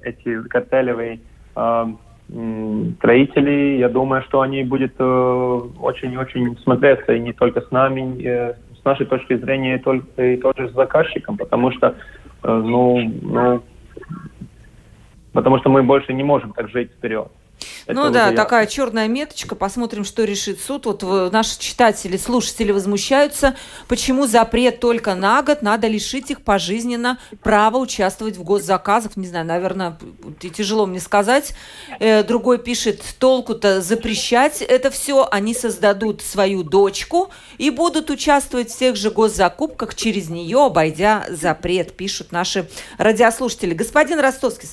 [0.03, 1.19] эти картелевые
[2.97, 8.53] строителей, я думаю, что они будут э, очень-очень смотреться и не только с нами, э,
[8.79, 11.95] с нашей точки зрения, и, только, и тоже с заказчиком, потому что,
[12.43, 13.63] э, ну, ну,
[15.31, 17.31] потому что мы больше не можем так жить вперед.
[17.87, 19.55] Ну да, такая черная меточка.
[19.55, 20.85] Посмотрим, что решит суд.
[20.85, 23.55] Вот наши читатели, слушатели возмущаются,
[23.87, 29.15] почему запрет только на год, надо лишить их пожизненно права участвовать в госзаказах.
[29.15, 29.97] Не знаю, наверное,
[30.39, 31.53] тяжело мне сказать.
[31.99, 38.77] Э, другой пишет, толку-то запрещать это все, они создадут свою дочку и будут участвовать в
[38.77, 43.73] тех же госзакупках через нее, обойдя запрет, пишут наши радиослушатели.
[43.73, 44.69] Господин Ростовский,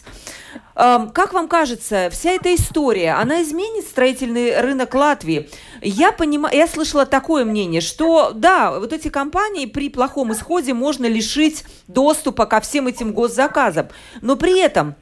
[0.75, 5.49] Как вам кажется, вся эта история, она изменит строительный рынок Латвии?
[5.81, 11.07] Я понимаю, я слышала такое мнение, что да, вот эти компании при плохом исходе можно
[11.07, 13.89] лишить доступа ко всем этим госзаказам,
[14.20, 14.97] но при этом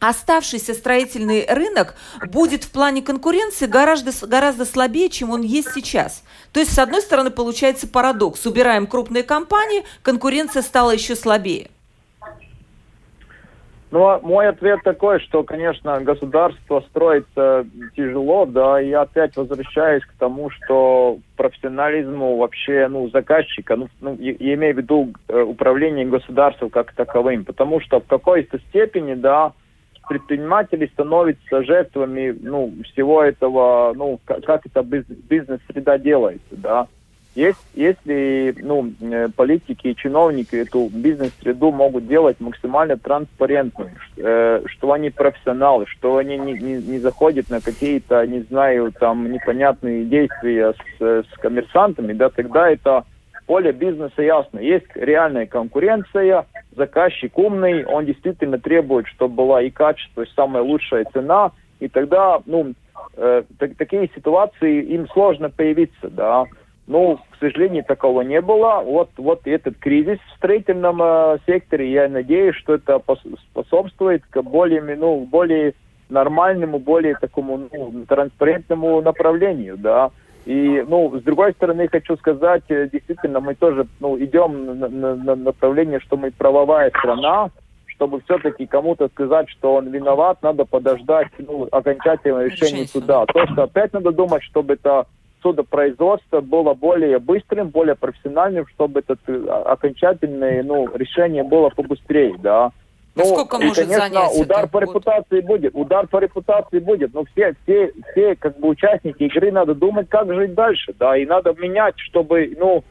[0.00, 1.94] оставшийся строительный рынок
[2.26, 6.24] будет в плане конкуренции гораздо, гораздо слабее, чем он есть сейчас.
[6.50, 8.44] То есть, с одной стороны, получается парадокс.
[8.44, 11.70] Убираем крупные компании, конкуренция стала еще слабее.
[13.92, 20.14] Ну, а мой ответ такой, что, конечно, государство строится тяжело, да, и опять возвращаюсь к
[20.18, 26.70] тому, что профессионализму вообще, ну, заказчика, ну, ну я имею в виду э, управление государством
[26.70, 29.52] как таковым, потому что в какой-то степени, да,
[30.08, 36.88] предприниматели становятся жертвами, ну, всего этого, ну, как, как это бизнес-среда делается, да.
[37.34, 44.92] Есть, если ну, э, политики и чиновники эту бизнес-среду могут делать максимально транспарентной, э, что
[44.92, 50.74] они профессионалы, что они не, не, не заходят на какие-то, не знаю, там непонятные действия
[50.98, 53.04] с, с коммерсантами, да, тогда это
[53.46, 54.58] поле бизнеса ясно.
[54.58, 61.06] Есть реальная конкуренция, заказчик умный, он действительно требует, чтобы была и качество, и самая лучшая
[61.12, 62.74] цена, и тогда, ну,
[63.16, 66.44] э, так, такие ситуации им сложно появиться, да.
[66.86, 68.82] Ну, к сожалению, такого не было.
[68.84, 73.00] Вот, вот этот кризис в строительном э, секторе, я надеюсь, что это
[73.50, 75.74] способствует к более, ну, более
[76.08, 80.10] нормальному, более такому ну, транспарентному направлению, да.
[80.44, 85.14] И, ну, с другой стороны, хочу сказать, э, действительно, мы тоже, ну, идем на, на,
[85.14, 87.50] на направление, что мы правовая страна,
[87.86, 93.24] чтобы все-таки кому-то сказать, что он виноват, надо подождать, ну, окончательное решение суда.
[93.26, 95.06] То, что опять надо думать, чтобы это
[95.42, 102.72] судопроизводство было более быстрым, более профессиональным, чтобы это э, окончательное ну, решение было побыстрее, да.
[103.14, 107.24] Ну, Сколько и, может конечно, занять удар по репутации будет, удар по репутации будет, но
[107.24, 111.54] все, все, все как бы участники игры надо думать, как жить дальше, да, и надо
[111.58, 112.82] менять, чтобы, ну,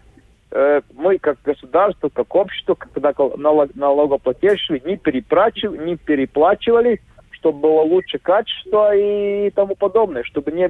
[0.51, 7.01] э, мы как государство, как общество, как налог, налогоплательщики не переплачивали, не переплачивали
[7.41, 10.67] чтобы было лучше качество и тому подобное, чтобы не,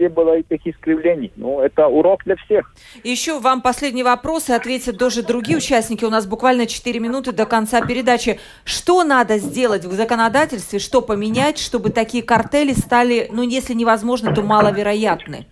[0.00, 1.30] не было этих искривлений.
[1.36, 2.72] Ну, это урок для всех.
[3.04, 6.04] Еще вам последний вопрос, и ответят тоже другие участники.
[6.04, 8.40] У нас буквально 4 минуты до конца передачи.
[8.64, 14.42] Что надо сделать в законодательстве, что поменять, чтобы такие картели стали, ну, если невозможно, то
[14.42, 15.46] маловероятны?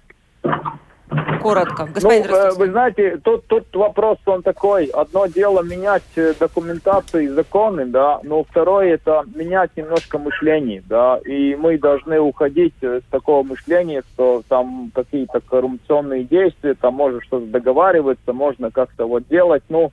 [1.43, 1.88] Коротко.
[1.93, 4.86] Господин ну, вы знаете, тут, тут вопрос он такой.
[4.86, 11.18] Одно дело менять э, документацию и законы, да, но второе это менять немножко мышление, да,
[11.24, 17.20] и мы должны уходить э, с такого мышления, что там какие-то коррупционные действия, там можно
[17.22, 19.93] что-то договариваться, можно как-то вот делать, ну,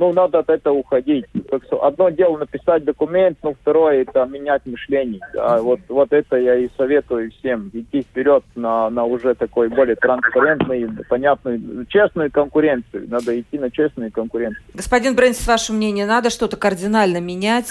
[0.00, 1.26] ну, надо от этого уходить.
[1.50, 5.20] Так что одно дело написать документ, но второе это менять мышление.
[5.34, 5.58] Да?
[5.60, 7.70] Вот, вот это я и советую всем.
[7.74, 13.10] Идти вперед на, на уже такой более транспарентный, понятную, честную конкуренцию.
[13.10, 14.64] Надо идти на честную конкуренцию.
[14.72, 17.70] Господин Брэнсис, ваше мнение, надо что-то кардинально менять?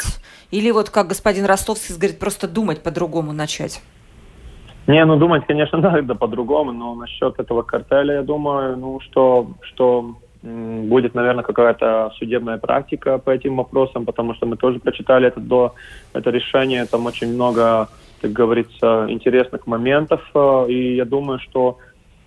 [0.51, 3.81] Или вот, как господин Ростовский говорит, просто думать по-другому начать?
[4.85, 10.15] Не, ну думать, конечно, надо по-другому, но насчет этого картеля, я думаю, ну что, что
[10.41, 15.75] будет, наверное, какая-то судебная практика по этим вопросам, потому что мы тоже прочитали это до
[16.13, 17.89] это решение, там очень много,
[18.21, 21.77] как говорится, интересных моментов, э, и я думаю, что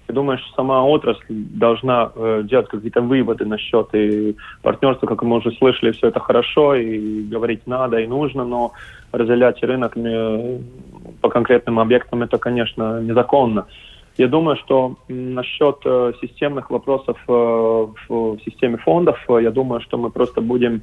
[0.08, 5.36] я думаю, что сама отрасль должна э, делать какие-то выводы насчет и партнерства, как мы
[5.36, 8.72] уже слышали, все это хорошо, и говорить надо и нужно, но
[9.12, 10.58] разделять рынок э,
[11.20, 13.66] по конкретным объектам это, конечно, незаконно.
[14.18, 19.98] Я думаю, что насчет э, системных вопросов э, в, системе фондов, э, я думаю, что
[19.98, 20.82] мы просто будем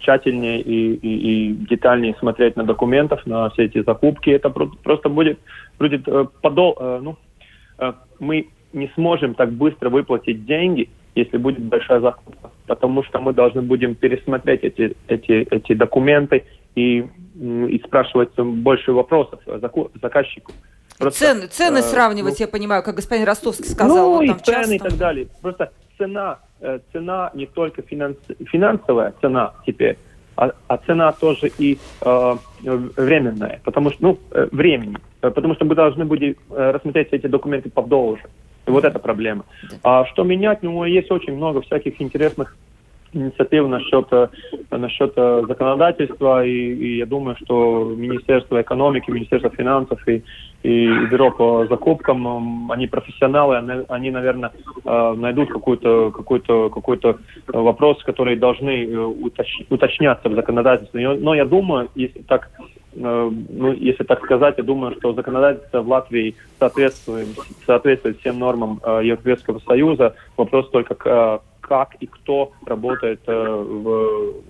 [0.00, 4.28] тщательнее и, и, и детальнее смотреть на документов, на все эти закупки.
[4.28, 5.38] Это просто будет,
[5.78, 6.06] будет
[6.42, 7.16] подол, ну,
[8.20, 13.62] мы не сможем так быстро выплатить деньги, если будет большая закупка, потому что мы должны
[13.62, 16.44] будем пересмотреть эти, эти, эти документы
[16.74, 17.06] и,
[17.40, 19.40] и спрашивать больше вопросов
[20.02, 20.52] заказчику.
[21.02, 23.96] Просто, цены, цены э, сравнивать, ну, я понимаю, как господин Ростовский сказал.
[23.96, 24.74] Ну, и цены часто...
[24.74, 25.26] и так далее.
[25.40, 28.16] Просто цена, э, цена не только финанс,
[28.50, 29.98] финансовая цена теперь,
[30.36, 35.64] а, а цена тоже и э, временная, потому что, ну, э, времени, э, потому что
[35.64, 38.22] мы должны будем рассмотреть эти документы подолже.
[38.66, 39.44] И вот эта проблема.
[39.82, 40.62] А что менять?
[40.62, 42.56] Ну, есть очень много всяких интересных
[43.12, 44.28] инициатив насчет, э,
[44.70, 50.22] насчет э, законодательства, и, и я думаю, что Министерство экономики, Министерство финансов и,
[50.62, 54.52] и бюро по закупкам, они профессионалы, они, они наверное,
[54.84, 57.18] э, найдут какой-то какой -то, какой -то
[57.52, 61.16] вопрос, который должны уточ, уточняться в законодательстве.
[61.16, 62.50] Но я думаю, если так
[62.94, 67.28] ну, если так сказать, я думаю, что законодательство в Латвии соответствует,
[67.66, 70.14] соответствует всем нормам Европейского Союза.
[70.36, 70.94] Вопрос только,
[71.60, 74.42] как и кто работает в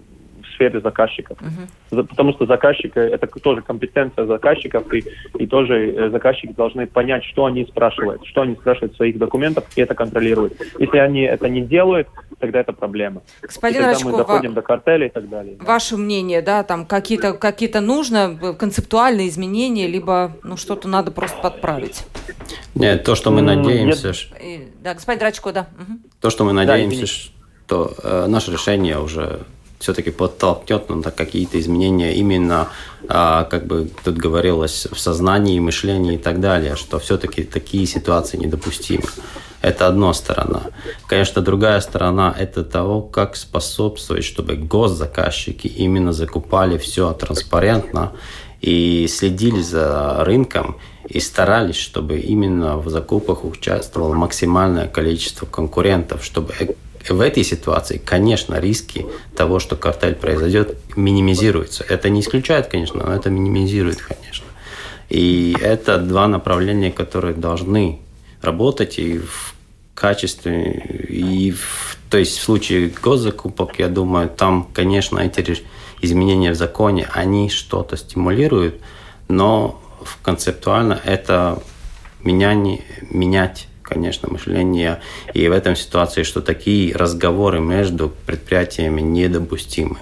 [0.43, 1.38] в сфере заказчиков.
[1.40, 2.07] Uh-huh.
[2.07, 5.05] Потому что заказчик это тоже компетенция заказчиков, и,
[5.38, 9.64] и тоже э, заказчики должны понять, что они спрашивают, что они спрашивают в своих документах,
[9.76, 10.55] и это контролируют.
[10.78, 12.09] Если они это не делают,
[12.43, 13.22] тогда это проблема.
[13.40, 15.57] Господин и тогда Рачков, мы доходим до картеля и так далее.
[15.61, 21.40] Ваше мнение, да, там какие-то какие-то нужно э, концептуальные изменения, либо ну что-то надо просто
[21.40, 22.05] подправить?
[22.74, 24.09] Нет, то, что мы надеемся...
[24.43, 24.82] Нет.
[24.82, 25.68] Да, господин Рачко, да.
[25.78, 25.99] Угу.
[26.20, 29.47] То, что мы надеемся, да, что э, наше решение уже
[29.83, 32.68] все-таки подтолкнет на какие-то изменения именно,
[33.09, 38.39] а, как бы тут говорилось, в сознании, мышлении и так далее, что все-таки такие ситуации
[38.39, 39.05] недопустимы.
[39.61, 40.62] Это одна сторона.
[41.07, 48.12] Конечно, другая сторона– это того, как способствовать, чтобы госзаказчики именно закупали все транспарентно
[48.61, 50.76] и следили за рынком
[51.09, 56.55] и старались, чтобы именно в закупках участвовало максимальное количество конкурентов, чтобы
[57.09, 61.84] в этой ситуации, конечно, риски того, что картель произойдет, минимизируются.
[61.88, 64.46] Это не исключает, конечно, но это минимизирует, конечно.
[65.09, 68.00] И это два направления, которые должны
[68.40, 69.55] работать и в
[69.94, 75.62] качестве, и в, то есть в случае госзакупок, я думаю, там, конечно, эти
[76.00, 78.80] изменения в законе, они что-то стимулируют,
[79.28, 79.80] но
[80.22, 81.62] концептуально это
[82.24, 82.80] менять,
[83.11, 85.01] менять конечно, мышление.
[85.35, 89.99] И в этом ситуации, что такие разговоры между предприятиями недопустимы.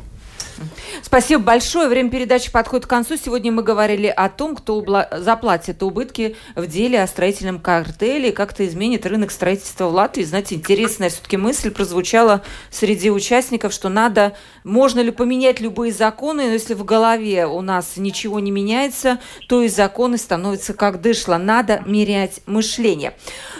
[1.02, 1.88] Спасибо большое.
[1.88, 3.16] Время передачи подходит к концу.
[3.16, 8.66] Сегодня мы говорили о том, кто заплатит убытки в деле о строительном картеле, как это
[8.66, 10.24] изменит рынок строительства в Латвии.
[10.24, 16.52] Знаете, интересная все-таки мысль прозвучала среди участников, что надо, можно ли поменять любые законы, но
[16.52, 21.36] если в голове у нас ничего не меняется, то и законы становятся как дышло.
[21.36, 23.14] Надо мерять мышление.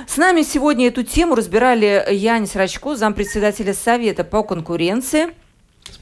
[0.07, 5.34] С нами сегодня эту тему разбирали Янис Рачко, зампредседателя Совета по конкуренции,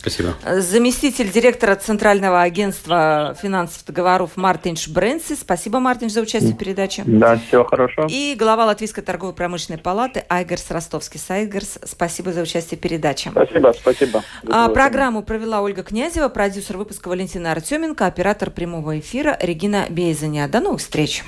[0.01, 0.35] Спасибо.
[0.45, 5.35] Заместитель директора Центрального агентства финансовых договоров Мартинш Брэнси.
[5.35, 7.03] Спасибо, Мартинш, за участие в передаче.
[7.07, 8.07] Да, всего хорошо.
[8.09, 11.21] И глава Латвийской торгово-промышленной палаты Айгерс Ростовский.
[11.29, 13.31] Айгерс, спасибо за участие в передаче.
[13.31, 14.25] Спасибо, спасибо.
[14.49, 20.49] А, программу провела Ольга Князева, продюсер выпуска Валентина Артеменко, оператор прямого эфира Регина Бейзаня.
[20.49, 21.25] До новых встреч.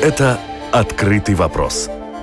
[0.00, 0.38] Это
[0.72, 1.90] «Открытый вопрос»